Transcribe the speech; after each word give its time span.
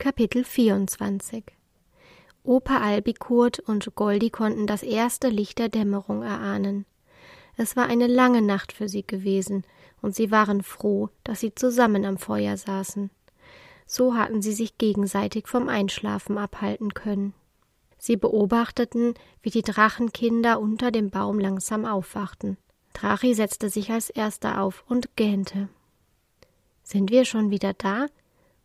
Kapitel 0.00 0.44
24 0.44 1.44
Opa 2.42 2.78
Albikurt 2.78 3.58
und 3.58 3.94
Goldi 3.94 4.30
konnten 4.30 4.66
das 4.66 4.82
erste 4.82 5.28
Licht 5.28 5.58
der 5.58 5.68
Dämmerung 5.68 6.22
erahnen. 6.22 6.86
Es 7.58 7.76
war 7.76 7.84
eine 7.84 8.06
lange 8.06 8.40
Nacht 8.40 8.72
für 8.72 8.88
sie 8.88 9.06
gewesen, 9.06 9.62
und 10.00 10.14
sie 10.14 10.30
waren 10.30 10.62
froh, 10.62 11.10
dass 11.22 11.40
sie 11.40 11.54
zusammen 11.54 12.06
am 12.06 12.16
Feuer 12.16 12.56
saßen. 12.56 13.10
So 13.86 14.14
hatten 14.14 14.40
sie 14.40 14.54
sich 14.54 14.78
gegenseitig 14.78 15.46
vom 15.46 15.68
Einschlafen 15.68 16.38
abhalten 16.38 16.94
können. 16.94 17.34
Sie 17.98 18.16
beobachteten, 18.16 19.12
wie 19.42 19.50
die 19.50 19.60
Drachenkinder 19.60 20.60
unter 20.60 20.90
dem 20.90 21.10
Baum 21.10 21.38
langsam 21.38 21.84
aufwachten. 21.84 22.56
Drachi 22.94 23.34
setzte 23.34 23.68
sich 23.68 23.90
als 23.90 24.08
erster 24.08 24.62
auf 24.62 24.82
und 24.88 25.14
gähnte. 25.16 25.68
Sind 26.84 27.10
wir 27.10 27.26
schon 27.26 27.50
wieder 27.50 27.74
da? 27.74 28.06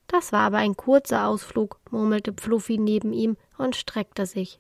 Das 0.08 0.32
war 0.32 0.42
aber 0.42 0.58
ein 0.58 0.78
kurzer 0.78 1.28
Ausflug, 1.28 1.80
murmelte 1.90 2.34
Pfluffi 2.34 2.78
neben 2.78 3.14
ihm 3.14 3.38
und 3.58 3.76
streckte 3.76 4.26
sich. 4.26 4.60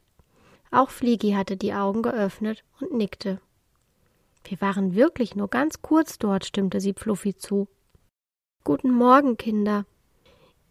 Auch 0.71 0.89
Fliegi 0.89 1.31
hatte 1.31 1.57
die 1.57 1.73
Augen 1.73 2.01
geöffnet 2.01 2.63
und 2.79 2.93
nickte. 2.93 3.39
Wir 4.43 4.59
waren 4.61 4.95
wirklich 4.95 5.35
nur 5.35 5.47
ganz 5.47 5.81
kurz 5.81 6.17
dort, 6.17 6.45
stimmte 6.45 6.79
sie 6.79 6.93
Pfluffi 6.93 7.35
zu. 7.35 7.67
Guten 8.63 8.91
Morgen, 8.91 9.37
Kinder, 9.37 9.85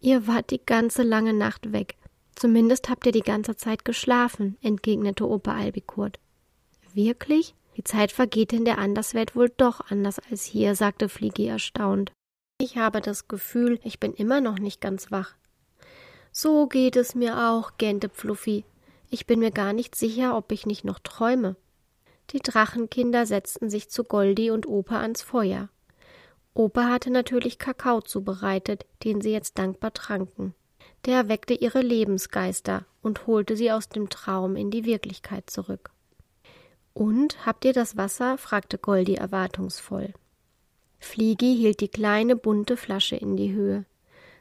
Ihr 0.05 0.27
wart 0.27 0.51
die 0.51 0.63
ganze 0.63 1.01
lange 1.01 1.33
Nacht 1.33 1.73
weg. 1.73 1.95
Zumindest 2.35 2.89
habt 2.89 3.07
ihr 3.07 3.11
die 3.11 3.21
ganze 3.21 3.55
Zeit 3.55 3.85
geschlafen, 3.85 4.55
entgegnete 4.61 5.27
Opa 5.27 5.55
Albikurt. 5.55 6.19
Wirklich? 6.93 7.55
Die 7.75 7.83
Zeit 7.83 8.11
vergeht 8.11 8.53
in 8.53 8.65
der 8.65 8.77
Anderswelt 8.77 9.35
wohl 9.35 9.49
doch 9.49 9.81
anders 9.89 10.19
als 10.29 10.43
hier, 10.43 10.75
sagte 10.75 11.09
Fliegi 11.09 11.47
erstaunt. 11.47 12.11
Ich 12.57 12.77
habe 12.77 13.01
das 13.01 13.27
Gefühl, 13.27 13.79
ich 13.83 13.99
bin 13.99 14.13
immer 14.13 14.39
noch 14.39 14.59
nicht 14.59 14.79
ganz 14.79 15.11
wach. 15.11 15.35
So 16.31 16.67
geht 16.67 16.95
es 16.95 17.13
mir 17.13 17.49
auch, 17.49 17.73
gähnte 17.77 18.07
Fluffy. 18.07 18.63
Ich 19.09 19.27
bin 19.27 19.39
mir 19.39 19.51
gar 19.51 19.73
nicht 19.73 19.93
sicher, 19.93 20.37
ob 20.37 20.53
ich 20.53 20.65
nicht 20.65 20.85
noch 20.85 20.99
träume. 20.99 21.57
Die 22.31 22.39
Drachenkinder 22.39 23.25
setzten 23.25 23.69
sich 23.69 23.89
zu 23.89 24.05
Goldi 24.05 24.51
und 24.51 24.67
Opa 24.67 25.01
ans 25.01 25.21
Feuer. 25.21 25.67
Opa 26.53 26.89
hatte 26.89 27.09
natürlich 27.11 27.59
Kakao 27.59 28.01
zubereitet, 28.01 28.85
den 29.03 29.19
sie 29.19 29.31
jetzt 29.31 29.57
dankbar 29.57 29.93
tranken. 29.93 30.55
Der 31.03 31.27
weckte 31.27 31.53
ihre 31.53 31.81
Lebensgeister 31.81 32.85
und 33.01 33.27
holte 33.27 33.57
sie 33.57 33.71
aus 33.71 33.89
dem 33.89 34.09
Traum 34.09 34.55
in 34.55 34.71
die 34.71 34.85
Wirklichkeit 34.85 35.49
zurück. 35.49 35.91
Und 36.93 37.45
habt 37.45 37.65
ihr 37.65 37.73
das 37.73 37.97
Wasser? 37.97 38.37
fragte 38.37 38.77
Goldi 38.77 39.15
erwartungsvoll. 39.15 40.13
Fliegi 41.05 41.55
hielt 41.55 41.81
die 41.81 41.87
kleine 41.87 42.35
bunte 42.35 42.75
Flasche 42.75 43.15
in 43.15 43.37
die 43.37 43.53
Höhe. 43.53 43.85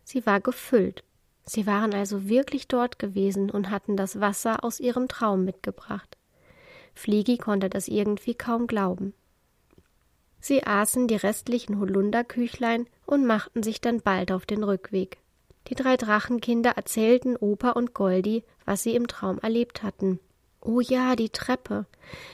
Sie 0.02 0.24
war 0.24 0.40
gefüllt. 0.40 1.04
Sie 1.44 1.66
waren 1.66 1.94
also 1.94 2.26
wirklich 2.26 2.66
dort 2.68 2.98
gewesen 2.98 3.50
und 3.50 3.70
hatten 3.70 3.96
das 3.96 4.18
Wasser 4.18 4.64
aus 4.64 4.80
ihrem 4.80 5.06
Traum 5.06 5.44
mitgebracht. 5.44 6.16
Fliegi 6.94 7.36
konnte 7.36 7.68
das 7.68 7.86
irgendwie 7.86 8.34
kaum 8.34 8.66
glauben. 8.66 9.12
Sie 10.40 10.64
aßen 10.64 11.06
die 11.06 11.16
restlichen 11.16 11.78
Holunderküchlein 11.78 12.86
und 13.04 13.26
machten 13.26 13.62
sich 13.62 13.82
dann 13.82 14.00
bald 14.00 14.32
auf 14.32 14.46
den 14.46 14.64
Rückweg. 14.64 15.18
Die 15.68 15.74
drei 15.74 15.98
Drachenkinder 15.98 16.70
erzählten 16.70 17.36
Opa 17.36 17.70
und 17.72 17.92
Goldi, 17.92 18.42
was 18.64 18.82
sie 18.82 18.96
im 18.96 19.06
Traum 19.06 19.38
erlebt 19.38 19.82
hatten. 19.82 20.18
Oh 20.64 20.80
ja, 20.80 21.14
die 21.14 21.30
Treppe. 21.30 21.86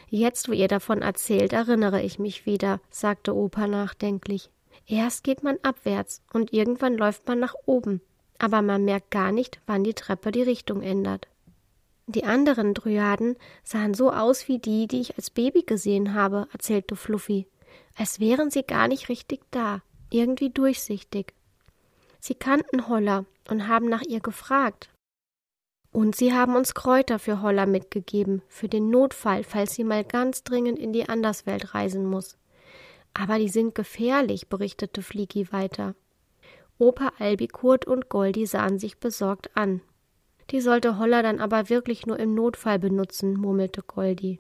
Jetzt, 0.09 0.49
wo 0.49 0.53
ihr 0.53 0.69
davon 0.69 1.03
erzählt, 1.03 1.53
erinnere 1.53 2.01
ich 2.03 2.19
mich 2.19 2.47
wieder, 2.47 2.81
sagte 2.91 3.35
Opa 3.35 3.67
nachdenklich. 3.67 4.51
Erst 4.87 5.25
geht 5.25 5.43
man 5.43 5.59
abwärts 5.63 6.23
und 6.33 6.53
irgendwann 6.53 6.97
läuft 6.97 7.27
man 7.29 7.39
nach 7.41 7.55
oben, 7.67 8.01
aber 8.39 8.63
man 8.63 8.85
merkt 8.85 9.11
gar 9.11 9.33
nicht, 9.33 9.61
wann 9.67 9.85
die 9.85 9.95
Treppe 9.95 10.31
die 10.31 10.43
Richtung 10.43 10.83
ändert. 10.83 11.29
Die 12.07 12.25
anderen 12.25 12.75
Dryaden 12.75 13.37
sahen 13.63 13.95
so 13.95 14.11
aus 14.11 14.49
wie 14.49 14.59
die, 14.59 14.89
die 14.89 15.01
ich 15.01 15.17
als 15.17 15.31
Baby 15.31 15.63
gesehen 15.63 16.15
habe, 16.15 16.49
erzählte 16.53 16.97
Fluffy 16.97 17.47
als 17.97 18.21
wären 18.21 18.51
sie 18.51 18.63
gar 18.63 18.89
nicht 18.89 19.09
richtig 19.09 19.41
da, 19.51 19.83
irgendwie 20.11 20.51
durchsichtig. 20.51 21.35
Sie 22.19 22.35
kannten 22.35 22.89
Holler 22.89 23.25
und 23.49 23.69
haben 23.69 23.89
nach 23.89 24.03
ihr 24.03 24.21
gefragt. 24.21 24.90
Und 25.93 26.15
sie 26.15 26.33
haben 26.33 26.55
uns 26.55 26.75
Kräuter 26.75 27.19
für 27.19 27.43
Holler 27.43 27.67
mitgegeben, 27.67 28.43
für 28.49 28.69
den 28.69 28.91
Notfall, 28.91 29.43
falls 29.43 29.75
sie 29.75 29.85
mal 29.85 30.05
ganz 30.05 30.45
dringend 30.45 30.79
in 30.79 30.93
die 30.93 31.09
Anderswelt 31.09 31.75
reisen 31.75 32.07
muss. 32.07 32.37
Aber 33.13 33.39
die 33.39 33.49
sind 33.49 33.75
gefährlich, 33.75 34.49
berichtete 34.49 35.03
Flieki 35.03 35.53
weiter. 35.53 35.95
Opa 36.79 37.13
Albikurt 37.19 37.87
und 37.87 38.09
Goldi 38.09 38.47
sahen 38.47 38.79
sich 38.79 38.99
besorgt 38.99 39.57
an. 39.57 39.83
Die 40.51 40.61
sollte 40.61 40.99
Holler 40.99 41.23
dann 41.23 41.41
aber 41.41 41.69
wirklich 41.69 42.07
nur 42.07 42.19
im 42.19 42.35
Notfall 42.35 42.79
benutzen, 42.79 43.35
murmelte 43.35 43.83
Goldi. 43.83 44.39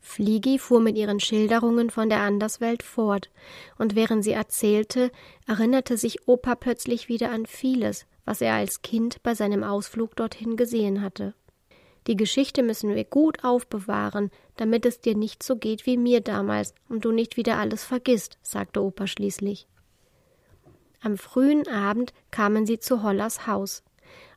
Fliegi 0.00 0.58
fuhr 0.58 0.80
mit 0.80 0.96
ihren 0.96 1.20
Schilderungen 1.20 1.90
von 1.90 2.08
der 2.08 2.20
Anderswelt 2.20 2.82
fort, 2.82 3.30
und 3.78 3.94
während 3.94 4.24
sie 4.24 4.32
erzählte, 4.32 5.10
erinnerte 5.46 5.96
sich 5.96 6.26
Opa 6.26 6.54
plötzlich 6.54 7.08
wieder 7.08 7.30
an 7.30 7.46
vieles, 7.46 8.06
was 8.28 8.42
er 8.42 8.52
als 8.52 8.82
Kind 8.82 9.22
bei 9.22 9.34
seinem 9.34 9.64
Ausflug 9.64 10.14
dorthin 10.14 10.58
gesehen 10.58 11.00
hatte. 11.00 11.32
Die 12.06 12.14
Geschichte 12.14 12.62
müssen 12.62 12.94
wir 12.94 13.04
gut 13.04 13.42
aufbewahren, 13.42 14.30
damit 14.56 14.84
es 14.84 15.00
dir 15.00 15.16
nicht 15.16 15.42
so 15.42 15.56
geht 15.56 15.86
wie 15.86 15.96
mir 15.96 16.20
damals 16.20 16.74
und 16.90 17.06
du 17.06 17.10
nicht 17.10 17.38
wieder 17.38 17.56
alles 17.56 17.84
vergisst, 17.84 18.36
sagte 18.42 18.82
Opa 18.82 19.06
schließlich. 19.06 19.66
Am 21.00 21.16
frühen 21.16 21.66
Abend 21.68 22.12
kamen 22.30 22.66
sie 22.66 22.78
zu 22.78 23.02
Hollers 23.02 23.46
Haus. 23.46 23.82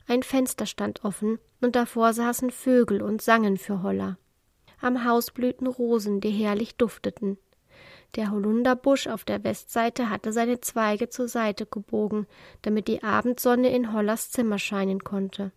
Ein 0.06 0.22
Fenster 0.22 0.64
stand 0.64 1.04
offen, 1.04 1.38
und 1.60 1.76
davor 1.76 2.14
saßen 2.14 2.50
Vögel 2.50 3.02
und 3.02 3.20
sangen 3.20 3.58
für 3.58 3.82
Holler. 3.82 4.16
Am 4.80 5.04
Haus 5.04 5.30
blühten 5.30 5.66
Rosen, 5.66 6.22
die 6.22 6.30
herrlich 6.30 6.76
dufteten. 6.76 7.36
Der 8.14 8.30
Holunderbusch 8.30 9.06
auf 9.06 9.24
der 9.24 9.42
Westseite 9.42 10.10
hatte 10.10 10.32
seine 10.32 10.60
Zweige 10.60 11.08
zur 11.08 11.28
Seite 11.28 11.64
gebogen, 11.64 12.26
damit 12.60 12.86
die 12.86 13.02
Abendsonne 13.02 13.74
in 13.74 13.94
Hollers 13.94 14.30
Zimmer 14.30 14.58
scheinen 14.58 15.02
konnte. 15.02 15.50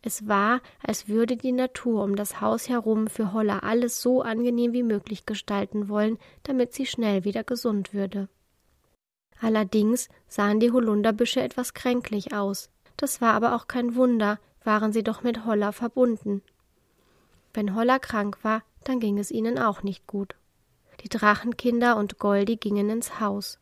Es 0.00 0.26
war, 0.26 0.60
als 0.82 1.08
würde 1.08 1.36
die 1.36 1.52
Natur 1.52 2.02
um 2.02 2.16
das 2.16 2.40
Haus 2.40 2.68
herum 2.68 3.08
für 3.08 3.32
Holler 3.32 3.62
alles 3.64 4.00
so 4.00 4.22
angenehm 4.22 4.72
wie 4.72 4.84
möglich 4.84 5.26
gestalten 5.26 5.88
wollen, 5.88 6.18
damit 6.44 6.72
sie 6.72 6.86
schnell 6.86 7.24
wieder 7.24 7.44
gesund 7.44 7.92
würde. 7.92 8.28
Allerdings 9.40 10.08
sahen 10.28 10.60
die 10.60 10.70
Holunderbüsche 10.70 11.42
etwas 11.42 11.74
kränklich 11.74 12.32
aus. 12.32 12.70
Das 12.96 13.20
war 13.20 13.34
aber 13.34 13.54
auch 13.54 13.68
kein 13.68 13.96
Wunder, 13.96 14.38
waren 14.64 14.92
sie 14.92 15.02
doch 15.02 15.22
mit 15.22 15.44
Holler 15.44 15.72
verbunden. 15.72 16.42
Wenn 17.52 17.74
Holla 17.74 17.98
krank 17.98 18.38
war, 18.42 18.62
dann 18.84 19.00
ging 19.00 19.18
es 19.18 19.30
ihnen 19.30 19.58
auch 19.58 19.82
nicht 19.82 20.06
gut. 20.06 20.36
Die 21.02 21.08
Drachenkinder 21.08 21.96
und 21.96 22.18
Goldi 22.18 22.56
gingen 22.56 22.90
ins 22.90 23.20
Haus. 23.20 23.58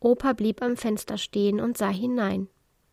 Opa 0.00 0.32
blieb 0.32 0.62
am 0.62 0.76
Fenster 0.76 1.18
stehen 1.18 1.60
und 1.60 1.78
sah 1.78 1.90
hinein. 1.90 2.48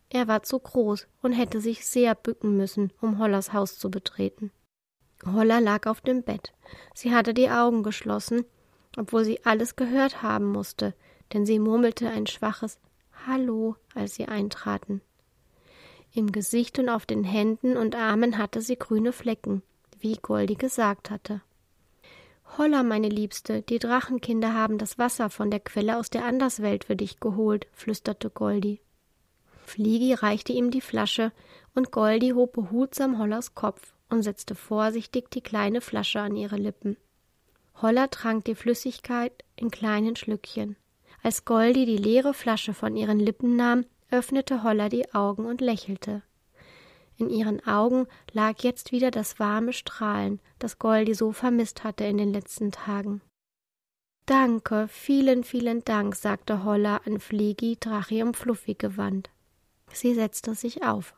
Er 0.08 0.28
war 0.28 0.42
zu 0.42 0.58
groß 0.58 1.06
und 1.22 1.32
hätte 1.32 1.60
sich 1.60 1.86
sehr 1.86 2.14
bücken 2.14 2.56
müssen, 2.56 2.92
um 3.00 3.18
Hollas 3.18 3.52
Haus 3.52 3.78
zu 3.78 3.90
betreten. 3.90 4.50
Holla 5.24 5.58
lag 5.58 5.86
auf 5.86 6.00
dem 6.00 6.22
Bett. 6.22 6.52
Sie 6.94 7.14
hatte 7.14 7.34
die 7.34 7.50
Augen 7.50 7.82
geschlossen, 7.82 8.44
obwohl 8.96 9.24
sie 9.24 9.44
alles 9.44 9.76
gehört 9.76 10.22
haben 10.22 10.46
musste, 10.46 10.94
denn 11.32 11.46
sie 11.46 11.58
murmelte 11.58 12.08
ein 12.08 12.26
schwaches 12.26 12.78
Hallo, 13.26 13.76
als 13.94 14.14
sie 14.14 14.26
eintraten. 14.26 15.02
Im 16.12 16.32
Gesicht 16.32 16.78
und 16.78 16.88
auf 16.88 17.06
den 17.06 17.22
Händen 17.22 17.76
und 17.76 17.94
Armen 17.94 18.38
hatte 18.38 18.62
sie 18.62 18.76
grüne 18.76 19.12
Flecken 19.12 19.62
wie 20.00 20.16
Goldi 20.16 20.54
gesagt 20.54 21.10
hatte. 21.10 21.42
Holla, 22.58 22.82
meine 22.82 23.08
Liebste, 23.08 23.62
die 23.62 23.78
Drachenkinder 23.78 24.54
haben 24.54 24.76
das 24.76 24.98
Wasser 24.98 25.30
von 25.30 25.50
der 25.50 25.60
Quelle 25.60 25.96
aus 25.96 26.10
der 26.10 26.24
Anderswelt 26.24 26.84
für 26.84 26.96
dich 26.96 27.20
geholt, 27.20 27.66
flüsterte 27.72 28.28
Goldi. 28.28 28.80
Fliegi 29.66 30.14
reichte 30.14 30.52
ihm 30.52 30.70
die 30.70 30.80
Flasche, 30.80 31.32
und 31.74 31.92
Goldi 31.92 32.30
hob 32.30 32.52
behutsam 32.52 33.18
Hollers 33.18 33.54
Kopf 33.54 33.94
und 34.08 34.22
setzte 34.24 34.56
vorsichtig 34.56 35.30
die 35.30 35.42
kleine 35.42 35.80
Flasche 35.80 36.20
an 36.20 36.34
ihre 36.34 36.56
Lippen. 36.56 36.96
Holler 37.80 38.10
trank 38.10 38.44
die 38.44 38.56
Flüssigkeit 38.56 39.44
in 39.56 39.70
kleinen 39.70 40.16
Schlückchen. 40.16 40.76
Als 41.22 41.44
Goldi 41.44 41.86
die 41.86 41.96
leere 41.96 42.34
Flasche 42.34 42.74
von 42.74 42.96
ihren 42.96 43.20
Lippen 43.20 43.54
nahm, 43.54 43.86
öffnete 44.10 44.64
Holler 44.64 44.88
die 44.88 45.14
Augen 45.14 45.46
und 45.46 45.60
lächelte. 45.60 46.22
In 47.20 47.28
ihren 47.28 47.62
Augen 47.66 48.06
lag 48.32 48.62
jetzt 48.62 48.92
wieder 48.92 49.10
das 49.10 49.38
warme 49.38 49.74
Strahlen, 49.74 50.40
das 50.58 50.78
Goldi 50.78 51.12
so 51.12 51.32
vermisst 51.32 51.84
hatte 51.84 52.04
in 52.04 52.16
den 52.16 52.32
letzten 52.32 52.72
Tagen. 52.72 53.20
Danke, 54.24 54.88
vielen, 54.88 55.44
vielen 55.44 55.84
Dank, 55.84 56.16
sagte 56.16 56.64
Holla 56.64 57.02
an 57.04 57.20
Fliegi, 57.20 57.76
und 58.22 58.38
Fluffy 58.38 58.72
gewandt. 58.72 59.28
Sie 59.92 60.14
setzte 60.14 60.54
sich 60.54 60.82
auf. 60.82 61.14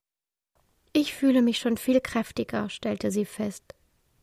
Ich 0.93 1.15
fühle 1.15 1.41
mich 1.41 1.59
schon 1.59 1.77
viel 1.77 2.01
kräftiger, 2.01 2.69
stellte 2.69 3.13
sie 3.13 3.25
fest. 3.25 3.63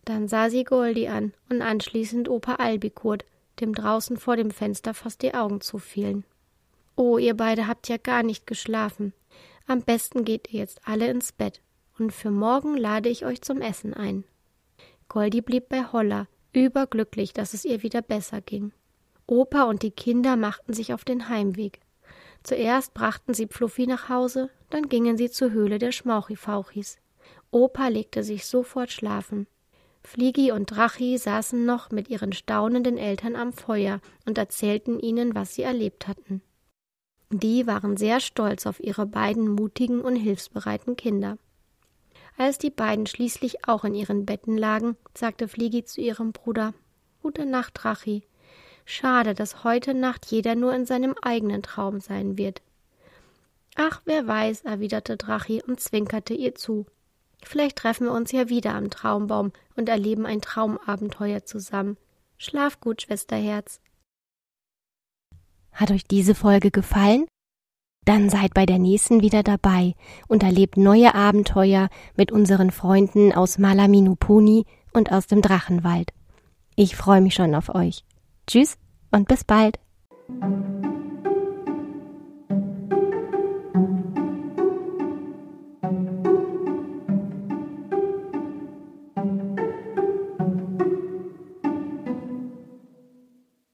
Dann 0.04 0.28
sah 0.28 0.50
sie 0.50 0.66
Goldi 0.66 1.08
an 1.08 1.34
und 1.50 1.62
anschließend 1.62 2.28
Opa 2.28 2.56
Albikurt, 2.56 3.24
dem 3.62 3.74
draußen 3.74 4.18
vor 4.18 4.36
dem 4.36 4.52
Fenster 4.52 4.94
fast 4.94 5.22
die 5.22 5.34
Augen 5.34 5.62
zufielen. 5.62 6.26
Oh, 6.98 7.18
ihr 7.18 7.38
beide 7.38 7.68
habt 7.68 7.88
ja 7.88 7.96
gar 7.96 8.24
nicht 8.24 8.46
geschlafen. 8.48 9.14
Am 9.66 9.82
besten 9.82 10.26
geht 10.26 10.52
ihr 10.52 10.60
jetzt 10.60 10.82
alle 10.84 11.08
ins 11.10 11.32
Bett 11.32 11.62
und 12.00 12.12
für 12.12 12.32
morgen 12.32 12.78
lade 12.78 13.10
ich 13.10 13.26
euch 13.26 13.42
zum 13.42 13.62
Essen 13.62 13.94
ein. 13.94 14.24
Goldi 15.08 15.42
blieb 15.42 15.70
bei 15.70 15.84
Holla, 15.84 16.28
überglücklich, 16.54 17.34
dass 17.34 17.54
es 17.54 17.66
ihr 17.66 17.84
wieder 17.84 18.02
besser 18.02 18.42
ging. 18.42 18.72
Opa 19.28 19.64
und 19.64 19.84
die 19.84 19.92
Kinder 19.92 20.36
machten 20.36 20.74
sich 20.74 20.94
auf 20.94 21.04
den 21.04 21.30
Heimweg. 21.30 21.80
Zuerst 22.44 22.94
brachten 22.94 23.34
sie 23.34 23.48
Fluffy 23.48 23.86
nach 23.86 24.10
Hause, 24.10 24.50
dann 24.70 24.90
gingen 24.90 25.18
sie 25.18 25.30
zur 25.30 25.52
Höhle 25.52 25.78
der 25.78 25.92
Schmauchifauchis. 25.92 26.98
Opa 27.52 27.88
legte 27.88 28.24
sich 28.24 28.46
sofort 28.46 28.92
schlafen. 28.92 29.48
Fliegi 30.04 30.52
und 30.52 30.66
Drachi 30.66 31.18
saßen 31.18 31.66
noch 31.66 31.92
mit 31.92 32.10
ihren 32.10 32.32
staunenden 32.34 32.98
Eltern 32.98 33.36
am 33.36 33.54
Feuer 33.54 34.00
und 34.26 34.38
erzählten 34.38 35.00
ihnen, 35.00 35.36
was 35.36 35.56
sie 35.56 35.64
erlebt 35.64 36.08
hatten. 36.08 36.42
Die 37.32 37.68
waren 37.68 37.98
sehr 37.98 38.20
stolz 38.20 38.66
auf 38.66 38.80
ihre 38.80 39.06
beiden 39.06 39.50
mutigen 39.50 40.02
und 40.02 40.16
hilfsbereiten 40.16 40.96
Kinder. 40.96 41.38
Als 42.40 42.58
die 42.58 42.70
beiden 42.70 43.06
schließlich 43.06 43.68
auch 43.68 43.84
in 43.84 43.94
ihren 43.94 44.26
Betten 44.26 44.58
lagen, 44.58 44.96
sagte 45.14 45.50
Fliegi 45.50 45.84
zu 45.84 46.00
ihrem 46.00 46.32
Bruder 46.32 46.74
Gute 47.22 47.46
Nacht, 47.46 47.74
Drachi. 47.76 48.24
Schade, 48.86 49.34
dass 49.34 49.66
heute 49.66 49.94
Nacht 49.94 50.26
jeder 50.28 50.56
nur 50.56 50.74
in 50.74 50.86
seinem 50.86 51.16
eigenen 51.22 51.64
Traum 51.64 52.00
sein 52.00 52.38
wird. 52.38 52.62
Ach, 53.76 54.02
wer 54.06 54.26
weiß, 54.26 54.62
erwiderte 54.62 55.18
Drachi 55.18 55.62
und 55.68 55.82
zwinkerte 55.82 56.34
ihr 56.34 56.56
zu. 56.56 56.86
Vielleicht 57.44 57.76
treffen 57.76 58.06
wir 58.06 58.14
uns 58.14 58.32
ja 58.32 58.48
wieder 58.48 58.74
am 58.74 58.90
Traumbaum 58.90 59.52
und 59.76 59.90
erleben 59.90 60.26
ein 60.26 60.40
Traumabenteuer 60.40 61.44
zusammen. 61.44 61.98
Schlaf 62.38 62.80
gut, 62.80 63.02
Schwesterherz. 63.02 63.82
Hat 65.74 65.92
euch 65.92 66.06
diese 66.06 66.36
Folge 66.36 66.72
gefallen? 66.72 67.28
Dann 68.10 68.32
seid 68.32 68.56
bei 68.56 68.66
der 68.66 68.80
nächsten 68.80 69.22
wieder 69.22 69.44
dabei 69.44 69.94
und 70.28 70.42
erlebt 70.42 70.78
neue 70.78 71.14
Abenteuer 71.14 71.90
mit 72.18 72.32
unseren 72.32 72.72
Freunden 72.72 73.32
aus 73.34 73.60
Malaminupuni 73.60 74.66
und 74.94 75.12
aus 75.12 75.28
dem 75.28 75.44
Drachenwald. 75.44 76.10
Ich 76.76 76.96
freue 76.96 77.22
mich 77.22 77.36
schon 77.36 77.54
auf 77.54 77.70
euch. 77.70 78.04
Tschüss 78.48 78.80
und 79.12 79.28
bis 79.28 79.44
bald. 79.44 79.78